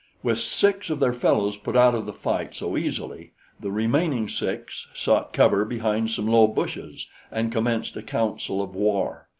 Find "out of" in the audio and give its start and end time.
1.77-2.07